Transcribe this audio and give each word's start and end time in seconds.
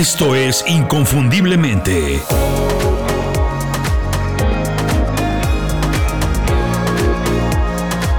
Esto 0.00 0.34
es 0.34 0.64
Inconfundiblemente. 0.66 2.22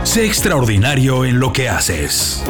Sé 0.03 0.27
extraordinario 0.27 1.25
en 1.25 1.39
lo 1.39 1.51
que 1.51 1.69
haces. 1.69 2.43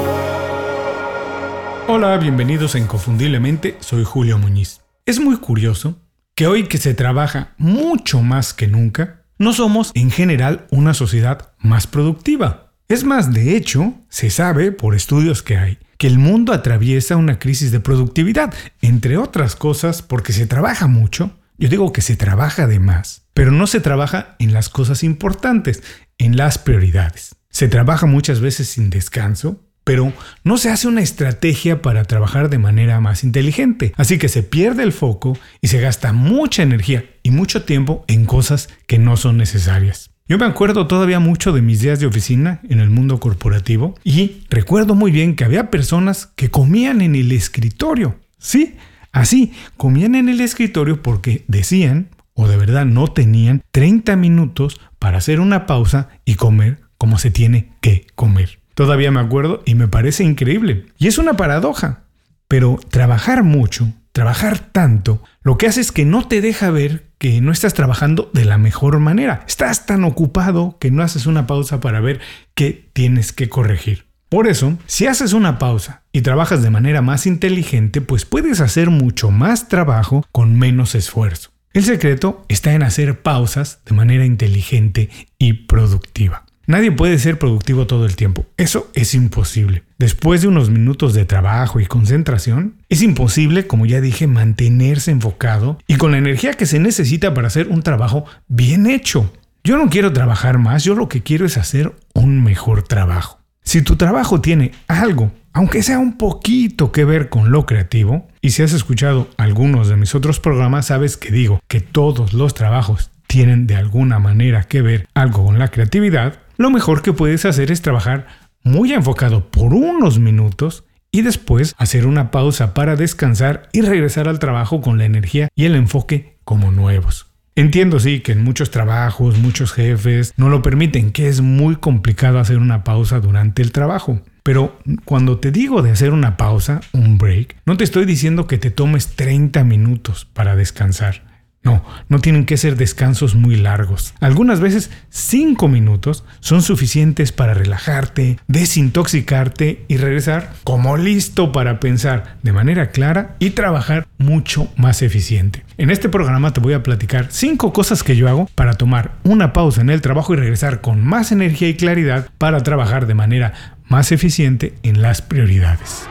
Hola, 1.88 2.17
bienvenidos 2.17 2.75
a 2.75 2.79
Inconfundiblemente, 2.79 3.77
soy 3.80 4.04
Julio 4.04 4.38
Muñiz. 4.38 4.81
Es 5.05 5.21
muy 5.21 5.38
curioso 5.38 5.98
que 6.36 6.48
hoy 6.48 6.66
que 6.66 6.77
se 6.77 6.93
trabaja 6.93 7.54
mucho 7.57 8.21
más 8.21 8.54
que 8.54 8.68
nunca, 8.68 9.23
no 9.38 9.54
somos 9.54 9.91
en 9.93 10.11
general 10.11 10.68
una 10.71 10.93
sociedad 10.93 11.54
más 11.57 11.88
productiva. 11.88 12.70
Es 12.92 13.05
más, 13.05 13.34
de 13.34 13.55
hecho, 13.55 13.94
se 14.10 14.30
sabe 14.30 14.73
por 14.73 14.96
estudios 14.96 15.41
que 15.41 15.55
hay 15.55 15.78
que 15.98 16.08
el 16.08 16.20
mundo 16.20 16.52
atraviesa 16.52 17.16
una 17.16 17.40
crisis 17.40 17.71
de 17.71 17.80
productividad, 17.80 18.54
entre 18.82 19.16
otras 19.16 19.55
cosas 19.55 20.02
porque 20.02 20.34
se 20.34 20.45
trabaja 20.45 20.88
mucho. 20.88 21.40
Yo 21.58 21.70
digo 21.70 21.94
que 21.94 22.02
se 22.02 22.18
trabaja 22.18 22.68
de 22.68 22.82
más, 22.82 23.22
pero 23.34 23.52
no 23.52 23.66
se 23.66 23.80
trabaja 23.80 24.35
en 24.40 24.52
las 24.52 24.68
cosas 24.68 25.05
importantes, 25.05 25.84
en 26.18 26.35
las 26.35 26.58
prioridades. 26.58 27.35
Se 27.49 27.70
trabaja 27.70 28.08
muchas 28.08 28.41
veces 28.41 28.68
sin 28.68 28.90
descanso, 28.90 29.63
pero 29.85 30.12
no 30.44 30.58
se 30.58 30.70
hace 30.70 30.90
una 30.90 31.02
estrategia 31.02 31.82
para 31.82 32.04
trabajar 32.04 32.49
de 32.49 32.58
manera 32.58 32.99
más 32.99 33.23
inteligente. 33.23 33.94
Así 33.96 34.18
que 34.18 34.27
se 34.27 34.44
pierde 34.44 34.84
el 34.84 34.91
foco 34.91 35.40
y 35.62 35.70
se 35.70 35.80
gasta 35.80 36.12
mucha 36.12 36.62
energía 36.62 37.05
y 37.23 37.32
mucho 37.32 37.63
tiempo 37.63 38.04
en 38.10 38.26
cosas 38.26 38.68
que 38.85 38.99
no 38.99 39.16
son 39.16 39.38
necesarias. 39.38 40.10
Yo 40.31 40.38
me 40.38 40.45
acuerdo 40.45 40.88
todavía 40.88 41.20
mucho 41.20 41.52
de 41.52 41.62
mis 41.62 41.81
días 41.81 41.99
de 41.99 42.05
oficina 42.05 42.62
en 42.70 42.80
el 42.80 42.90
mundo 42.90 43.20
corporativo 43.20 43.95
y 44.02 44.44
recuerdo 44.49 44.95
muy 44.95 45.12
bien 45.12 45.35
que 45.35 45.44
había 45.44 45.70
personas 45.70 46.27
que 46.38 46.49
comían 46.49 47.02
en 47.02 47.16
el 47.16 47.34
escritorio. 47.34 48.16
Sí, 48.38 48.77
así, 49.12 49.52
comían 49.76 50.16
en 50.16 50.30
el 50.30 50.40
escritorio 50.40 51.02
porque 51.02 51.43
decían, 51.49 52.12
o 52.34 52.48
de 52.48 52.55
verdad 52.55 52.85
no 52.85 53.09
tenían, 53.09 53.62
30 53.71 54.15
minutos 54.15 54.79
para 54.99 55.18
hacer 55.18 55.41
una 55.41 55.65
pausa 55.65 56.07
y 56.24 56.35
comer 56.35 56.79
como 56.98 57.18
se 57.18 57.29
tiene 57.29 57.74
que 57.82 58.07
comer. 58.15 58.59
Todavía 58.74 59.12
me 59.12 59.20
acuerdo 59.20 59.62
y 59.65 59.76
me 59.76 59.90
parece 59.90 60.24
increíble. 60.24 60.85
Y 60.98 61.07
es 61.07 61.18
una 61.18 61.34
paradoja. 61.34 62.04
Pero 62.48 62.79
trabajar 62.90 63.43
mucho, 63.43 63.91
trabajar 64.12 64.59
tanto, 64.59 65.23
lo 65.41 65.57
que 65.57 65.67
hace 65.67 65.81
es 65.81 65.91
que 65.91 66.06
no 66.06 66.28
te 66.28 66.41
deja 66.41 66.69
ver 66.69 67.12
que 67.17 67.41
no 67.41 67.51
estás 67.51 67.73
trabajando 67.73 68.29
de 68.34 68.45
la 68.45 68.57
mejor 68.57 69.00
manera. 69.00 69.44
Estás 69.47 69.85
tan 69.85 70.03
ocupado 70.03 70.78
que 70.79 70.91
no 70.91 71.03
haces 71.03 71.25
una 71.25 71.47
pausa 71.47 71.79
para 71.79 72.00
ver 72.01 72.19
qué 72.56 72.90
tienes 72.94 73.31
que 73.31 73.50
corregir. 73.50 74.06
Por 74.29 74.47
eso, 74.47 74.78
si 74.85 75.07
haces 75.07 75.34
una 75.34 75.59
pausa 75.59 76.03
y 76.13 76.22
trabajas 76.22 76.63
de 76.63 76.69
manera 76.69 77.01
más 77.01 77.28
inteligente, 77.28 78.00
pues 78.00 78.23
puedes 78.23 78.62
hacer 78.62 78.90
mucho 78.90 79.29
más 79.29 79.68
trabajo 79.68 80.25
con 80.31 80.57
menos 80.57 80.96
esfuerzo. 80.96 81.51
El 81.73 81.84
secreto 81.84 82.46
está 82.47 82.73
en 82.73 82.84
hacer 82.84 83.22
pausas 83.22 83.79
de 83.85 83.94
manera 83.94 84.25
inteligente 84.25 85.09
y 85.38 85.53
productiva. 85.53 86.46
Nadie 86.66 86.91
puede 86.91 87.19
ser 87.19 87.40
productivo 87.40 87.88
todo 87.88 88.06
el 88.06 88.16
tiempo. 88.16 88.46
Eso 88.56 88.90
es 88.94 89.13
imposible. 89.13 89.84
Después 90.02 90.41
de 90.41 90.47
unos 90.47 90.72
minutos 90.72 91.13
de 91.13 91.25
trabajo 91.25 91.80
y 91.80 91.85
concentración, 91.85 92.74
es 92.90 93.03
imposible, 93.03 93.68
como 93.68 93.85
ya 93.85 94.02
dije, 94.02 94.25
mantenerse 94.25 95.12
enfocado 95.12 95.78
y 95.85 95.97
con 95.97 96.09
la 96.09 96.18
energía 96.18 96.56
que 96.56 96.66
se 96.66 96.80
necesita 96.80 97.35
para 97.35 97.46
hacer 97.46 97.68
un 97.68 97.84
trabajo 97.84 98.25
bien 98.47 98.88
hecho. 98.88 99.31
Yo 99.63 99.78
no 99.78 99.91
quiero 99.91 100.12
trabajar 100.12 100.58
más, 100.58 100.84
yo 100.84 100.96
lo 100.96 101.08
que 101.08 101.22
quiero 101.22 101.46
es 101.46 101.56
hacer 101.56 101.94
un 102.16 102.44
mejor 102.44 102.81
trabajo. 102.81 103.41
Si 103.62 103.84
tu 103.84 103.96
trabajo 103.96 104.41
tiene 104.41 104.72
algo, 104.88 105.31
aunque 105.53 105.84
sea 105.84 106.00
un 106.00 106.18
poquito 106.18 106.91
que 106.91 107.06
ver 107.06 107.30
con 107.30 107.52
lo 107.52 107.68
creativo, 107.68 108.28
y 108.41 108.50
si 108.50 108.63
has 108.63 108.74
escuchado 108.74 109.30
algunos 109.38 109.88
de 109.88 109.97
mis 109.97 110.16
otros 110.16 110.40
programas, 110.40 110.88
sabes 110.88 111.16
que 111.16 111.30
digo 111.30 111.59
que 111.68 111.80
todos 111.80 112.34
los 112.34 112.56
trabajos 112.56 113.12
tienen 113.28 113.68
de 113.68 113.75
alguna 113.75 114.18
manera 114.18 114.63
que 114.63 114.81
ver 114.81 115.08
algo 115.13 115.46
con 115.46 115.59
la 115.59 115.68
creatividad, 115.68 116.40
lo 116.58 116.70
mejor 116.70 117.02
que 117.02 117.14
puedes 117.14 117.46
hacer 117.46 117.72
es 117.72 117.81
trabajar 117.81 118.28
muy 118.64 118.94
enfocado 118.94 119.50
por 119.50 119.74
unos 119.74 120.20
minutos 120.20 120.84
y 121.12 121.22
después 121.24 121.76
hacer 121.78 122.08
una 122.08 122.32
pausa 122.32 122.74
para 122.74 122.96
descansar 122.96 123.70
y 123.74 123.82
regresar 123.82 124.28
al 124.28 124.40
trabajo 124.40 124.82
con 124.82 124.98
la 124.98 125.06
energía 125.06 125.50
y 125.56 125.66
el 125.66 125.76
enfoque 125.76 126.38
como 126.44 126.72
nuevos. 126.72 127.28
Entiendo 127.56 128.00
sí 128.00 128.22
que 128.22 128.32
en 128.32 128.44
muchos 128.44 128.72
trabajos, 128.72 129.38
muchos 129.38 129.74
jefes 129.74 130.34
no 130.38 130.50
lo 130.50 130.62
permiten, 130.62 131.12
que 131.12 131.28
es 131.28 131.42
muy 131.42 131.76
complicado 131.76 132.40
hacer 132.40 132.58
una 132.58 132.86
pausa 132.86 133.20
durante 133.20 133.62
el 133.62 133.74
trabajo. 133.74 134.22
Pero 134.44 134.80
cuando 135.06 135.38
te 135.38 135.52
digo 135.52 135.82
de 135.82 135.92
hacer 135.92 136.14
una 136.14 136.38
pausa, 136.38 136.80
un 136.94 137.18
break, 137.18 137.58
no 137.66 137.78
te 137.78 137.84
estoy 137.84 138.06
diciendo 138.06 138.48
que 138.48 138.58
te 138.58 138.72
tomes 138.72 139.16
30 139.16 139.64
minutos 139.66 140.26
para 140.34 140.56
descansar. 140.56 141.31
No, 141.64 141.84
no 142.10 142.20
tienen 142.20 142.46
que 142.46 142.58
ser 142.58 142.76
descansos 142.76 143.36
muy 143.36 143.56
largos. 143.56 144.16
Algunas 144.20 144.60
veces 144.60 144.90
5 145.10 145.68
minutos 145.68 146.24
son 146.40 146.64
suficientes 146.64 147.32
para 147.32 147.54
relajarte, 147.54 148.40
desintoxicarte 148.48 149.86
y 149.88 149.98
regresar 149.98 150.54
como 150.64 150.98
listo 150.98 151.52
para 151.52 151.80
pensar 151.80 152.38
de 152.42 152.52
manera 152.52 152.90
clara 152.90 153.36
y 153.38 153.52
trabajar 153.52 154.08
mucho 154.18 154.70
más 154.76 155.04
eficiente. 155.04 155.64
En 155.78 155.92
este 155.92 156.10
programa 156.10 156.52
te 156.52 156.62
voy 156.62 156.74
a 156.74 156.84
platicar 156.84 157.28
5 157.30 157.74
cosas 157.74 158.04
que 158.04 158.16
yo 158.16 158.28
hago 158.28 158.50
para 158.56 158.74
tomar 158.74 159.14
una 159.24 159.54
pausa 159.54 159.82
en 159.82 159.92
el 159.92 160.02
trabajo 160.02 160.34
y 160.34 160.38
regresar 160.38 160.82
con 160.82 161.06
más 161.06 161.32
energía 161.32 161.70
y 161.70 161.76
claridad 161.76 162.30
para 162.38 162.64
trabajar 162.64 163.06
de 163.06 163.14
manera 163.14 163.78
más 163.88 164.12
eficiente 164.12 164.74
en 164.84 165.02
las 165.02 165.22
prioridades. 165.22 166.08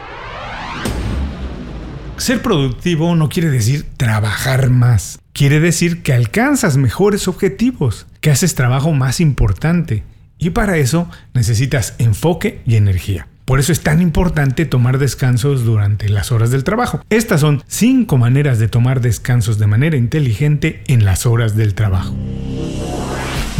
Ser 2.21 2.43
productivo 2.43 3.17
no 3.17 3.31
quiere 3.31 3.49
decir 3.49 3.87
trabajar 3.97 4.69
más. 4.69 5.21
Quiere 5.33 5.59
decir 5.59 6.03
que 6.03 6.13
alcanzas 6.13 6.77
mejores 6.77 7.29
objetivos, 7.29 8.07
que 8.21 8.31
haces 8.31 8.55
trabajo 8.55 8.93
más 8.93 9.23
importante. 9.23 10.05
Y 10.37 10.51
para 10.51 10.77
eso 10.77 11.09
necesitas 11.33 11.95
enfoque 11.97 12.61
y 12.67 12.77
energía. 12.77 13.27
Por 13.47 13.59
eso 13.59 13.73
es 13.73 13.81
tan 13.81 14.03
importante 14.03 14.67
tomar 14.67 14.99
descansos 14.99 15.65
durante 15.65 16.11
las 16.11 16.31
horas 16.31 16.51
del 16.51 16.63
trabajo. 16.63 17.03
Estas 17.09 17.41
son 17.41 17.63
5 17.67 18.19
maneras 18.19 18.59
de 18.59 18.69
tomar 18.69 19.01
descansos 19.01 19.59
de 19.59 19.67
manera 19.67 19.97
inteligente 19.97 20.83
en 20.89 21.07
las 21.07 21.25
horas 21.25 21.57
del 21.57 21.73
trabajo. 21.73 22.15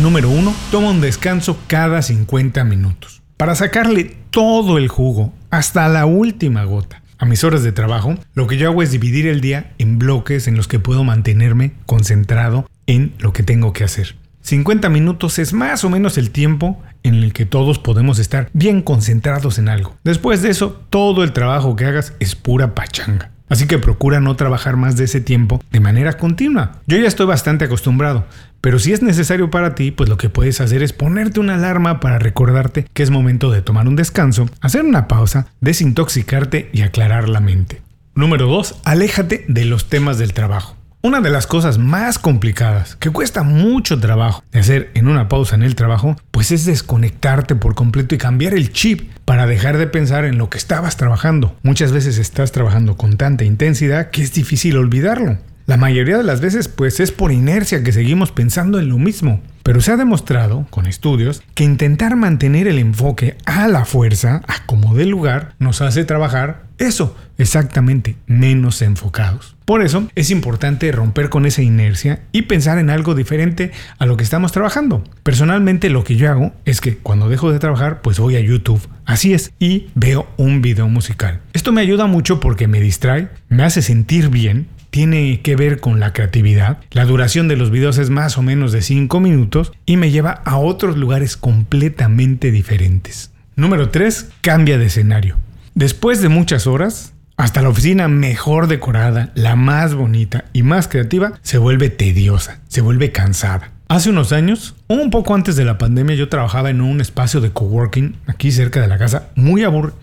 Número 0.03 0.29
1. 0.29 0.55
Toma 0.71 0.91
un 0.91 1.01
descanso 1.01 1.59
cada 1.67 2.03
50 2.03 2.63
minutos. 2.65 3.23
Para 3.39 3.55
sacarle 3.55 4.19
todo 4.29 4.77
el 4.77 4.89
jugo, 4.89 5.33
hasta 5.49 5.89
la 5.89 6.05
última 6.05 6.65
gota 6.65 7.00
a 7.21 7.27
mis 7.27 7.45
horas 7.45 7.63
de 7.63 7.71
trabajo, 7.71 8.17
lo 8.35 8.47
que 8.47 8.57
yo 8.57 8.69
hago 8.69 8.83
es 8.83 8.91
dividir 8.91 9.27
el 9.27 9.43
día 9.43 9.73
en 9.79 9.99
bloques 9.99 10.49
en 10.49 10.57
los 10.57 10.67
que 10.67 10.79
puedo 10.81 11.05
mantenerme 11.05 11.75
concentrado 11.85 12.67
en 12.87 13.13
lo 13.19 13.35
que 13.35 13.43
tengo 13.43 13.75
que 13.75 13.85
hacer. 13.85 14.17
50 14.41 14.89
minutos 14.89 15.39
es 15.39 15.53
más 15.53 15.85
o 15.85 15.91
menos 15.91 16.17
el 16.17 16.31
tiempo 16.31 16.83
en 17.03 17.15
el 17.15 17.35
que 17.35 17.45
todos 17.45 17.79
podemos 17.79 18.19
estar 18.19 18.49
bien 18.55 18.81
concentrados 18.81 19.59
en 19.59 19.69
algo. 19.69 19.95
Después 20.03 20.41
de 20.41 20.49
eso, 20.49 20.81
todo 20.89 21.23
el 21.23 21.33
trabajo 21.33 21.77
que 21.77 21.85
hagas 21.85 22.15
es 22.21 22.35
pura 22.35 22.75
pachanga. 22.75 23.31
Así 23.51 23.67
que 23.67 23.79
procura 23.79 24.21
no 24.21 24.37
trabajar 24.37 24.77
más 24.77 24.97
de 24.97 25.05
ese 25.05 25.21
tiempo 25.21 25.61
de 25.73 25.81
manera 25.81 26.15
continua. 26.15 26.79
Yo 26.87 26.97
ya 26.97 27.09
estoy 27.09 27.27
bastante 27.27 27.65
acostumbrado, 27.65 28.25
pero 28.61 28.79
si 28.79 28.93
es 28.93 29.03
necesario 29.03 29.51
para 29.51 29.75
ti, 29.75 29.91
pues 29.91 30.09
lo 30.09 30.17
que 30.17 30.29
puedes 30.29 30.61
hacer 30.61 30.83
es 30.83 30.93
ponerte 30.93 31.41
una 31.41 31.55
alarma 31.55 32.01
para 32.01 32.19
recordarte 32.19 32.87
que 32.93 33.03
es 33.03 33.11
momento 33.11 33.51
de 33.51 33.63
tomar 33.63 33.89
un 33.89 33.97
descanso, 33.97 34.49
hacer 34.61 34.85
una 34.85 35.09
pausa, 35.09 35.47
desintoxicarte 35.61 36.69
y 36.73 36.83
aclarar 36.83 37.29
la 37.29 37.41
mente. 37.41 37.83
Número 38.15 38.47
2. 38.47 38.81
Aléjate 38.85 39.45
de 39.49 39.65
los 39.65 39.89
temas 39.89 40.19
del 40.19 40.33
trabajo. 40.33 40.77
Una 41.03 41.23
de 41.23 41.31
las 41.31 41.47
cosas 41.47 41.79
más 41.79 42.19
complicadas, 42.19 42.97
que 42.97 43.09
cuesta 43.09 43.43
mucho 43.43 43.99
trabajo 43.99 44.45
de 44.53 44.59
hacer 44.59 44.91
en 44.93 45.09
una 45.09 45.29
pausa 45.31 45.55
en 45.55 45.63
el 45.63 45.75
trabajo, 45.75 46.15
pues 46.31 46.51
es 46.53 46.67
desconectarte 46.67 47.55
por 47.55 47.75
completo 47.75 48.15
y 48.15 48.19
cambiar 48.19 48.53
el 48.53 48.71
chip 48.71 49.11
para 49.25 49.47
dejar 49.47 49.79
de 49.79 49.87
pensar 49.87 50.27
en 50.27 50.37
lo 50.37 50.51
que 50.51 50.59
estabas 50.59 50.99
trabajando. 50.99 51.57
Muchas 51.63 51.93
veces 51.93 52.19
estás 52.19 52.53
trabajando 52.53 52.99
con 52.99 53.17
tanta 53.17 53.45
intensidad 53.45 54.11
que 54.11 54.23
es 54.23 54.35
difícil 54.35 54.77
olvidarlo. 54.77 55.39
La 55.71 55.77
mayoría 55.77 56.19
de 56.19 56.25
las 56.25 56.41
veces 56.41 56.67
pues 56.67 56.99
es 56.99 57.13
por 57.13 57.31
inercia 57.31 57.85
que 57.85 57.93
seguimos 57.93 58.33
pensando 58.33 58.81
en 58.81 58.89
lo 58.89 58.99
mismo. 58.99 59.41
Pero 59.63 59.81
se 59.81 59.93
ha 59.93 59.97
demostrado, 59.97 60.67
con 60.69 60.87
estudios, 60.87 61.45
que 61.55 61.63
intentar 61.63 62.17
mantener 62.17 62.67
el 62.67 62.81
enfoque 62.81 63.37
a 63.47 63.69
la 63.69 63.85
fuerza, 63.85 64.43
a 64.49 64.67
como 64.67 64.97
del 64.97 65.11
lugar, 65.11 65.55
nos 65.61 65.81
hace 65.81 66.05
trabajar 66.05 66.65
eso, 66.79 67.17
exactamente, 67.39 68.17
menos 68.27 68.83
enfocados. 68.83 69.55
Por 69.65 69.83
eso 69.83 70.09
es 70.17 70.33
importante 70.33 70.91
romper 70.91 71.29
con 71.29 71.47
esa 71.47 71.63
inercia 71.63 72.23
y 72.33 72.43
pensar 72.43 72.79
en 72.79 72.91
algo 72.91 73.15
diferente 73.15 73.71
a 74.01 74.07
lo 74.07 74.17
que 74.17 74.25
estamos 74.25 74.51
trabajando. 74.51 75.05
Personalmente 75.23 75.89
lo 75.89 76.03
que 76.03 76.17
yo 76.17 76.29
hago 76.33 76.53
es 76.65 76.81
que 76.81 76.97
cuando 76.97 77.29
dejo 77.29 77.53
de 77.53 77.61
trabajar 77.61 78.03
pues 78.03 78.19
voy 78.19 78.35
a 78.35 78.41
YouTube, 78.41 78.89
así 79.05 79.35
es, 79.35 79.53
y 79.61 79.87
veo 79.95 80.27
un 80.37 80.63
video 80.63 80.89
musical. 80.89 81.43
Esto 81.53 81.71
me 81.71 81.81
ayuda 81.81 82.07
mucho 82.07 82.41
porque 82.41 82.67
me 82.67 82.81
distrae, 82.81 83.29
me 83.49 83.63
hace 83.63 83.83
sentir 83.83 84.31
bien 84.31 84.67
tiene 84.91 85.41
que 85.41 85.57
ver 85.57 85.81
con 85.81 86.01
la 86.01 86.13
creatividad. 86.13 86.79
La 86.91 87.05
duración 87.05 87.49
de 87.49 87.57
los 87.57 87.71
videos 87.71 87.99
es 87.99 88.11
más 88.11 88.37
o 88.39 88.43
menos 88.43 88.73
de 88.73 88.83
5 88.83 89.21
minutos 89.21 89.73
y 89.87 89.97
me 89.97 90.11
lleva 90.11 90.43
a 90.45 90.59
otros 90.59 90.97
lugares 90.97 91.37
completamente 91.37 92.51
diferentes. 92.51 93.31
Número 93.57 93.91
3. 93.91 94.29
Cambia 94.41 94.79
de 94.79 94.87
escenario. 94.87 95.37
Después 95.75 96.21
de 96.21 96.29
muchas 96.29 96.67
horas, 96.67 97.13
Hasta 97.41 97.63
la 97.63 97.71
oficina 97.71 98.07
mejor 98.07 98.67
decorada, 98.67 99.31
la 99.35 99.57
más 99.57 99.95
bonita 99.95 100.45
y 100.53 100.63
más 100.63 100.89
creativa, 100.89 101.33
se 101.41 101.57
vuelve 101.57 101.89
tediosa, 101.89 102.61
se 102.69 102.83
vuelve 102.83 103.13
cansada. 103.13 103.71
Hace 103.89 104.11
unos 104.11 104.33
años, 104.33 104.77
un 104.89 105.09
poco 105.09 105.35
antes 105.35 105.57
de 105.57 105.65
la 105.65 105.79
pandemia, 105.79 106.17
yo 106.17 106.29
trabajaba 106.29 106.69
en 106.69 106.83
un 106.83 107.01
espacio 107.01 107.41
de 107.41 107.51
coworking 107.51 108.17
aquí 108.27 108.53
cerca 108.53 108.83
de 108.83 108.89
la 108.89 108.99
casa, 108.99 109.29
muy 109.37 109.65
aburrido. 109.65 109.97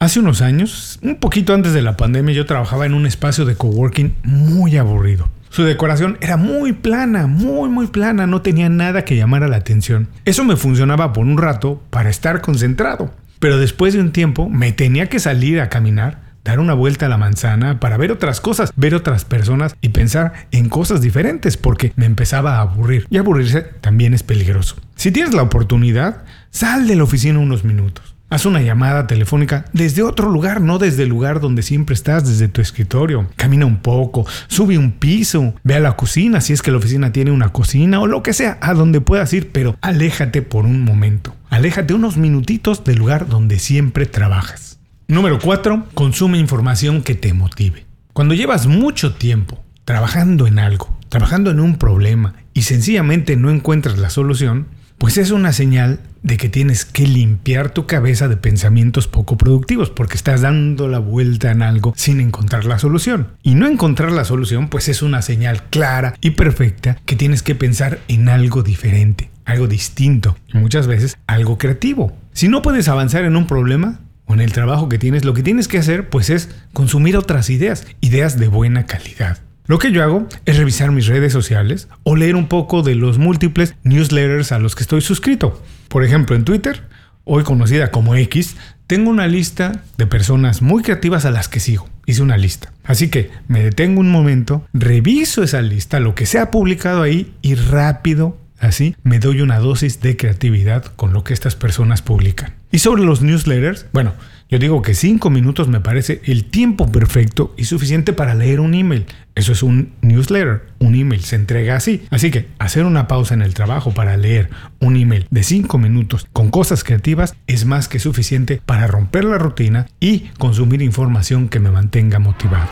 Hace 0.00 0.20
unos 0.20 0.42
años, 0.42 1.00
un 1.02 1.16
poquito 1.16 1.54
antes 1.54 1.72
de 1.72 1.82
la 1.82 1.96
pandemia, 1.96 2.32
yo 2.32 2.46
trabajaba 2.46 2.86
en 2.86 2.94
un 2.94 3.04
espacio 3.04 3.44
de 3.44 3.56
coworking 3.56 4.14
muy 4.22 4.76
aburrido. 4.76 5.28
Su 5.50 5.64
decoración 5.64 6.18
era 6.20 6.36
muy 6.36 6.72
plana, 6.72 7.26
muy 7.26 7.68
muy 7.68 7.88
plana, 7.88 8.28
no 8.28 8.40
tenía 8.40 8.68
nada 8.68 9.04
que 9.04 9.16
llamara 9.16 9.48
la 9.48 9.56
atención. 9.56 10.08
Eso 10.24 10.44
me 10.44 10.54
funcionaba 10.54 11.12
por 11.12 11.24
un 11.24 11.36
rato 11.36 11.82
para 11.90 12.10
estar 12.10 12.42
concentrado. 12.42 13.12
Pero 13.40 13.58
después 13.58 13.92
de 13.92 14.00
un 14.00 14.12
tiempo 14.12 14.48
me 14.48 14.70
tenía 14.70 15.08
que 15.08 15.18
salir 15.18 15.60
a 15.60 15.68
caminar 15.68 16.28
dar 16.44 16.60
una 16.60 16.74
vuelta 16.74 17.06
a 17.06 17.08
la 17.08 17.18
manzana 17.18 17.78
para 17.80 17.96
ver 17.96 18.12
otras 18.12 18.40
cosas, 18.40 18.72
ver 18.76 18.94
otras 18.94 19.24
personas 19.24 19.76
y 19.82 19.90
pensar 19.90 20.32
en 20.50 20.68
cosas 20.68 21.02
diferentes 21.02 21.56
porque 21.56 21.92
me 21.96 22.06
empezaba 22.06 22.56
a 22.56 22.60
aburrir. 22.60 23.06
Y 23.10 23.18
aburrirse 23.18 23.62
también 23.80 24.14
es 24.14 24.22
peligroso. 24.22 24.76
Si 24.94 25.10
tienes 25.10 25.34
la 25.34 25.42
oportunidad, 25.42 26.22
sal 26.50 26.86
de 26.86 26.96
la 26.96 27.02
oficina 27.02 27.38
unos 27.38 27.64
minutos. 27.64 28.14
Haz 28.30 28.44
una 28.44 28.60
llamada 28.60 29.06
telefónica 29.06 29.64
desde 29.72 30.02
otro 30.02 30.28
lugar, 30.28 30.60
no 30.60 30.78
desde 30.78 31.04
el 31.04 31.08
lugar 31.08 31.40
donde 31.40 31.62
siempre 31.62 31.94
estás, 31.94 32.28
desde 32.28 32.48
tu 32.48 32.60
escritorio. 32.60 33.26
Camina 33.36 33.64
un 33.64 33.78
poco, 33.78 34.26
sube 34.48 34.76
un 34.76 34.92
piso, 34.92 35.54
ve 35.64 35.76
a 35.76 35.80
la 35.80 35.96
cocina 35.96 36.42
si 36.42 36.52
es 36.52 36.60
que 36.60 36.70
la 36.70 36.76
oficina 36.76 37.10
tiene 37.10 37.30
una 37.30 37.52
cocina 37.54 38.00
o 38.00 38.06
lo 38.06 38.22
que 38.22 38.34
sea, 38.34 38.58
a 38.60 38.74
donde 38.74 39.00
puedas 39.00 39.32
ir, 39.32 39.50
pero 39.50 39.76
aléjate 39.80 40.42
por 40.42 40.66
un 40.66 40.84
momento. 40.84 41.34
Aléjate 41.48 41.94
unos 41.94 42.18
minutitos 42.18 42.84
del 42.84 42.98
lugar 42.98 43.28
donde 43.28 43.58
siempre 43.58 44.04
trabajas. 44.04 44.78
Número 45.06 45.38
4. 45.38 45.86
Consume 45.94 46.36
información 46.36 47.02
que 47.02 47.14
te 47.14 47.32
motive. 47.32 47.86
Cuando 48.12 48.34
llevas 48.34 48.66
mucho 48.66 49.14
tiempo 49.14 49.64
trabajando 49.86 50.46
en 50.46 50.58
algo, 50.58 50.94
trabajando 51.08 51.50
en 51.50 51.60
un 51.60 51.76
problema 51.76 52.34
y 52.52 52.62
sencillamente 52.62 53.36
no 53.36 53.48
encuentras 53.48 53.96
la 53.96 54.10
solución, 54.10 54.66
pues 54.98 55.16
es 55.16 55.30
una 55.30 55.52
señal 55.52 56.00
de 56.22 56.36
que 56.36 56.48
tienes 56.48 56.84
que 56.84 57.06
limpiar 57.06 57.70
tu 57.70 57.86
cabeza 57.86 58.28
de 58.28 58.36
pensamientos 58.36 59.06
poco 59.06 59.38
productivos 59.38 59.90
porque 59.90 60.16
estás 60.16 60.40
dando 60.40 60.88
la 60.88 60.98
vuelta 60.98 61.50
en 61.50 61.62
algo 61.62 61.94
sin 61.96 62.20
encontrar 62.20 62.64
la 62.64 62.78
solución. 62.78 63.28
Y 63.42 63.54
no 63.54 63.66
encontrar 63.66 64.12
la 64.12 64.24
solución 64.24 64.68
pues 64.68 64.88
es 64.88 65.02
una 65.02 65.22
señal 65.22 65.62
clara 65.70 66.14
y 66.20 66.30
perfecta 66.30 66.98
que 67.06 67.16
tienes 67.16 67.42
que 67.42 67.54
pensar 67.54 68.00
en 68.08 68.28
algo 68.28 68.62
diferente, 68.62 69.30
algo 69.44 69.68
distinto 69.68 70.36
muchas 70.52 70.86
veces 70.86 71.16
algo 71.26 71.56
creativo. 71.56 72.12
Si 72.32 72.48
no 72.48 72.62
puedes 72.62 72.88
avanzar 72.88 73.24
en 73.24 73.36
un 73.36 73.46
problema, 73.46 74.00
o 74.28 74.34
en 74.34 74.40
el 74.40 74.52
trabajo 74.52 74.88
que 74.88 74.98
tienes, 74.98 75.24
lo 75.24 75.32
que 75.32 75.42
tienes 75.42 75.68
que 75.68 75.78
hacer 75.78 76.10
pues 76.10 76.30
es 76.30 76.50
consumir 76.74 77.16
otras 77.16 77.48
ideas, 77.48 77.86
ideas 78.00 78.38
de 78.38 78.48
buena 78.48 78.84
calidad. 78.84 79.38
Lo 79.68 79.78
que 79.78 79.92
yo 79.92 80.02
hago 80.02 80.26
es 80.46 80.56
revisar 80.56 80.92
mis 80.92 81.08
redes 81.08 81.30
sociales 81.30 81.88
o 82.02 82.16
leer 82.16 82.36
un 82.36 82.48
poco 82.48 82.82
de 82.82 82.94
los 82.94 83.18
múltiples 83.18 83.74
newsletters 83.82 84.50
a 84.50 84.58
los 84.58 84.74
que 84.74 84.82
estoy 84.82 85.02
suscrito. 85.02 85.62
Por 85.88 86.04
ejemplo, 86.04 86.34
en 86.34 86.44
Twitter, 86.44 86.84
hoy 87.24 87.44
conocida 87.44 87.90
como 87.90 88.16
X, 88.16 88.56
tengo 88.86 89.10
una 89.10 89.26
lista 89.26 89.82
de 89.98 90.06
personas 90.06 90.62
muy 90.62 90.82
creativas 90.82 91.26
a 91.26 91.30
las 91.30 91.48
que 91.48 91.60
sigo. 91.60 91.86
Hice 92.06 92.22
una 92.22 92.38
lista. 92.38 92.72
Así 92.82 93.10
que 93.10 93.30
me 93.46 93.62
detengo 93.62 94.00
un 94.00 94.10
momento, 94.10 94.66
reviso 94.72 95.42
esa 95.42 95.60
lista, 95.60 96.00
lo 96.00 96.14
que 96.14 96.24
se 96.24 96.38
ha 96.38 96.50
publicado 96.50 97.02
ahí 97.02 97.34
y 97.42 97.54
rápido 97.54 98.38
Así 98.60 98.96
me 99.04 99.20
doy 99.20 99.40
una 99.40 99.60
dosis 99.60 100.00
de 100.00 100.16
creatividad 100.16 100.84
con 100.84 101.12
lo 101.12 101.22
que 101.22 101.32
estas 101.32 101.54
personas 101.54 102.02
publican. 102.02 102.54
Y 102.72 102.80
sobre 102.80 103.04
los 103.04 103.22
newsletters, 103.22 103.86
bueno, 103.92 104.14
yo 104.50 104.58
digo 104.58 104.80
que 104.80 104.94
5 104.94 105.28
minutos 105.28 105.68
me 105.68 105.80
parece 105.80 106.22
el 106.24 106.44
tiempo 106.44 106.90
perfecto 106.90 107.52
y 107.58 107.64
suficiente 107.64 108.14
para 108.14 108.34
leer 108.34 108.60
un 108.60 108.72
email. 108.72 109.04
Eso 109.34 109.52
es 109.52 109.62
un 109.62 109.92
newsletter, 110.00 110.62
un 110.78 110.94
email 110.94 111.22
se 111.22 111.36
entrega 111.36 111.76
así. 111.76 112.06
Así 112.10 112.30
que 112.30 112.48
hacer 112.58 112.86
una 112.86 113.08
pausa 113.08 113.34
en 113.34 113.42
el 113.42 113.52
trabajo 113.52 113.92
para 113.92 114.16
leer 114.16 114.48
un 114.80 114.96
email 114.96 115.26
de 115.30 115.42
5 115.42 115.76
minutos 115.76 116.26
con 116.32 116.50
cosas 116.50 116.82
creativas 116.82 117.34
es 117.46 117.66
más 117.66 117.88
que 117.88 117.98
suficiente 117.98 118.62
para 118.64 118.86
romper 118.86 119.24
la 119.24 119.36
rutina 119.36 119.86
y 120.00 120.30
consumir 120.38 120.80
información 120.80 121.50
que 121.50 121.60
me 121.60 121.70
mantenga 121.70 122.18
motivado. 122.18 122.68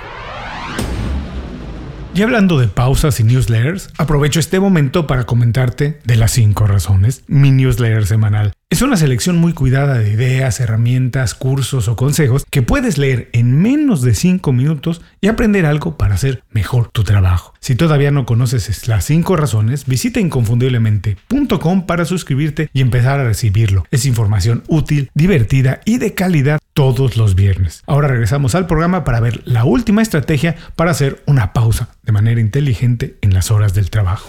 Y 2.14 2.22
hablando 2.22 2.58
de 2.58 2.68
pausas 2.68 3.20
y 3.20 3.24
newsletters, 3.24 3.90
aprovecho 3.98 4.40
este 4.40 4.58
momento 4.58 5.06
para 5.06 5.24
comentarte 5.24 6.00
de 6.04 6.16
las 6.16 6.30
5 6.30 6.66
razones, 6.66 7.24
mi 7.26 7.50
newsletter 7.50 8.06
semanal. 8.06 8.54
Es 8.68 8.82
una 8.82 8.96
selección 8.96 9.36
muy 9.36 9.52
cuidada 9.52 9.96
de 9.98 10.10
ideas, 10.10 10.58
herramientas, 10.58 11.36
cursos 11.36 11.86
o 11.86 11.94
consejos 11.94 12.44
que 12.50 12.62
puedes 12.62 12.98
leer 12.98 13.30
en 13.32 13.56
menos 13.62 14.02
de 14.02 14.12
5 14.12 14.52
minutos 14.52 15.02
y 15.20 15.28
aprender 15.28 15.66
algo 15.66 15.96
para 15.96 16.16
hacer 16.16 16.42
mejor 16.50 16.88
tu 16.88 17.04
trabajo. 17.04 17.54
Si 17.60 17.76
todavía 17.76 18.10
no 18.10 18.26
conoces 18.26 18.88
las 18.88 19.04
5 19.04 19.36
razones, 19.36 19.86
visita 19.86 20.18
inconfundiblemente.com 20.18 21.86
para 21.86 22.04
suscribirte 22.04 22.68
y 22.72 22.80
empezar 22.80 23.20
a 23.20 23.24
recibirlo. 23.24 23.86
Es 23.92 24.04
información 24.04 24.64
útil, 24.66 25.12
divertida 25.14 25.80
y 25.84 25.98
de 25.98 26.14
calidad 26.14 26.58
todos 26.72 27.16
los 27.16 27.36
viernes. 27.36 27.84
Ahora 27.86 28.08
regresamos 28.08 28.56
al 28.56 28.66
programa 28.66 29.04
para 29.04 29.20
ver 29.20 29.42
la 29.44 29.64
última 29.64 30.02
estrategia 30.02 30.56
para 30.74 30.90
hacer 30.90 31.22
una 31.26 31.52
pausa 31.52 31.90
de 32.02 32.10
manera 32.10 32.40
inteligente 32.40 33.16
en 33.20 33.32
las 33.32 33.52
horas 33.52 33.74
del 33.74 33.90
trabajo. 33.90 34.28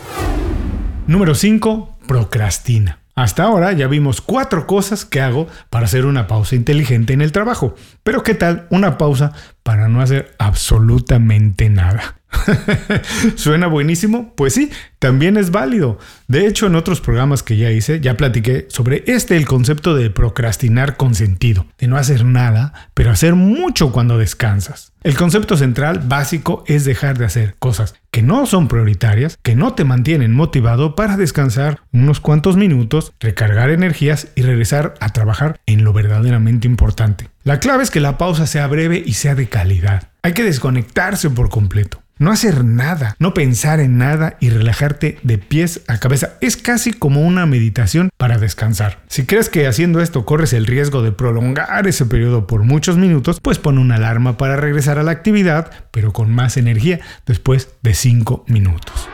Número 1.08 1.34
5. 1.34 1.98
Procrastina. 2.08 3.00
Hasta 3.18 3.46
ahora 3.46 3.72
ya 3.72 3.88
vimos 3.88 4.22
cuatro 4.22 4.68
cosas 4.68 5.04
que 5.04 5.22
hago 5.22 5.48
para 5.72 5.86
hacer 5.86 6.06
una 6.06 6.28
pausa 6.28 6.56
inteligente 6.56 7.14
en 7.14 7.24
el 7.24 7.32
trabajo. 7.32 7.74
Pero 8.04 8.22
¿qué 8.22 8.36
tal 8.36 8.68
una 8.70 9.00
pausa 9.00 9.32
para 9.64 9.88
no 9.88 10.02
hacer 10.02 10.36
absolutamente 10.38 11.68
nada? 11.68 12.17
¿Suena 13.36 13.68
buenísimo? 13.68 14.34
Pues 14.36 14.54
sí, 14.54 14.72
también 15.00 15.38
es 15.38 15.52
válido. 15.52 15.98
De 16.28 16.48
hecho, 16.48 16.68
en 16.68 16.76
otros 16.76 17.02
programas 17.02 17.44
que 17.44 17.58
ya 17.58 17.72
hice, 17.72 18.00
ya 18.00 18.18
platiqué 18.18 18.68
sobre 18.70 19.04
este, 19.08 19.38
el 19.38 19.46
concepto 19.46 19.96
de 19.96 20.10
procrastinar 20.10 20.98
con 20.98 21.16
sentido, 21.16 21.66
de 21.78 21.88
no 21.88 21.98
hacer 21.98 22.26
nada, 22.26 22.90
pero 22.94 23.12
hacer 23.12 23.36
mucho 23.36 23.92
cuando 23.92 24.18
descansas. 24.18 24.94
El 25.04 25.16
concepto 25.16 25.56
central 25.56 26.02
básico 26.06 26.64
es 26.68 26.84
dejar 26.84 27.18
de 27.18 27.26
hacer 27.26 27.56
cosas 27.60 27.96
que 28.12 28.22
no 28.24 28.46
son 28.46 28.68
prioritarias, 28.68 29.38
que 29.42 29.56
no 29.56 29.74
te 29.74 29.84
mantienen 29.84 30.34
motivado 30.34 30.96
para 30.96 31.18
descansar 31.18 31.82
unos 31.94 32.20
cuantos 32.20 32.58
minutos, 32.58 33.14
recargar 33.20 33.70
energías 33.70 34.30
y 34.36 34.42
regresar 34.42 34.96
a 35.00 35.10
trabajar 35.10 35.60
en 35.66 35.84
lo 35.84 35.94
verdaderamente 35.94 36.68
importante. 36.68 37.30
La 37.44 37.60
clave 37.60 37.84
es 37.84 37.92
que 37.92 38.00
la 38.00 38.18
pausa 38.18 38.48
sea 38.48 38.68
breve 38.68 39.02
y 39.06 39.14
sea 39.14 39.36
de 39.36 39.48
calidad. 39.48 40.10
Hay 40.24 40.34
que 40.34 40.44
desconectarse 40.44 41.30
por 41.30 41.50
completo. 41.50 42.02
No 42.20 42.32
hacer 42.32 42.66
nada, 42.66 43.16
no 43.20 43.36
pensar 43.36 43.80
en 43.80 44.00
nada 44.00 44.38
y 44.40 44.50
relajarte 44.50 45.20
de 45.22 45.38
pies 45.38 45.82
a 45.88 46.00
cabeza 46.00 46.34
es 46.42 46.58
casi 46.58 46.92
como 46.92 47.22
una 47.22 47.46
meditación 47.46 48.10
para 48.18 48.40
descansar. 48.40 49.04
Si 49.08 49.28
crees 49.28 49.50
que 49.50 49.68
haciendo 49.68 50.02
esto 50.02 50.26
corres 50.26 50.54
el 50.54 50.66
riesgo 50.66 51.04
de 51.04 51.12
prolongar 51.12 51.86
ese 51.88 52.08
periodo 52.08 52.48
por 52.48 52.64
muchos 52.64 52.98
minutos, 52.98 53.40
pues 53.40 53.60
pon 53.60 53.78
una 53.78 53.98
alarma 53.98 54.36
para 54.36 54.56
regresar 54.56 54.98
a 54.98 55.04
la 55.04 55.12
actividad, 55.12 55.70
pero 55.92 56.12
con 56.12 56.32
más 56.32 56.58
energía 56.58 57.00
después 57.28 57.70
de 57.84 57.94
5 57.94 58.46
minutos. 58.48 59.08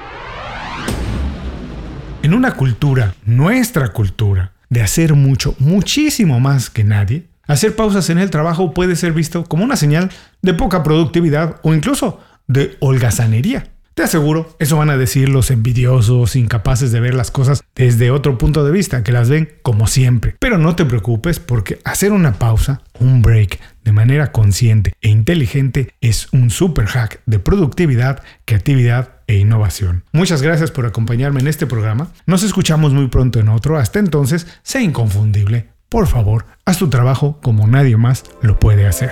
En 2.22 2.34
una 2.34 2.52
cultura, 2.52 3.16
nuestra 3.26 3.90
cultura, 3.90 4.54
de 4.70 4.82
hacer 4.82 5.14
mucho, 5.14 5.56
muchísimo 5.60 6.40
más 6.40 6.70
que 6.70 6.86
nadie, 6.86 7.28
hacer 7.48 7.76
pausas 7.76 8.10
en 8.10 8.18
el 8.18 8.30
trabajo 8.30 8.74
puede 8.74 8.96
ser 8.96 9.12
visto 9.12 9.44
como 9.44 9.66
una 9.66 9.76
señal 9.76 10.10
de 10.42 10.54
poca 10.54 10.84
productividad 10.84 11.58
o 11.64 11.74
incluso 11.74 12.22
de 12.48 12.78
holgazanería. 12.80 13.74
Te 13.94 14.02
aseguro, 14.02 14.56
eso 14.58 14.78
van 14.78 14.90
a 14.90 14.98
decir 14.98 15.30
los 15.30 15.52
envidiosos, 15.52 16.36
incapaces 16.36 16.92
de 16.92 17.00
ver 17.00 17.14
las 17.14 17.30
cosas 17.30 17.64
desde 17.76 18.10
otro 18.10 18.40
punto 18.40 18.66
de 18.66 18.72
vista, 18.72 19.04
que 19.04 19.12
las 19.12 19.30
ven 19.30 19.50
como 19.62 19.86
siempre. 19.86 20.36
Pero 20.40 20.58
no 20.58 20.76
te 20.76 20.84
preocupes 20.86 21.40
porque 21.40 21.78
hacer 21.84 22.12
una 22.12 22.34
pausa, 22.34 22.82
un 23.00 23.22
break, 23.22 23.60
de 23.84 23.92
manera 23.92 24.32
consciente 24.32 24.94
e 25.02 25.10
inteligente 25.10 25.94
es 26.02 26.28
un 26.34 26.50
super 26.50 26.88
hack 26.88 27.22
de 27.28 27.38
productividad, 27.38 28.24
creatividad 28.46 29.18
e 29.28 29.36
innovación. 29.36 30.06
Muchas 30.12 30.42
gracias 30.42 30.72
por 30.72 30.88
acompañarme 30.88 31.42
en 31.42 31.48
este 31.48 31.68
programa. 31.68 32.08
Nos 32.26 32.42
escuchamos 32.42 32.94
muy 32.94 33.10
pronto 33.10 33.40
en 33.40 33.50
otro. 33.50 33.78
Hasta 33.78 34.00
entonces, 34.00 34.48
sé 34.64 34.82
inconfundible. 34.82 35.68
Por 35.90 36.08
favor, 36.08 36.48
haz 36.66 36.80
tu 36.80 36.90
trabajo 36.90 37.40
como 37.44 37.68
nadie 37.68 37.96
más 37.98 38.24
lo 38.42 38.60
puede 38.60 38.88
hacer. 38.88 39.12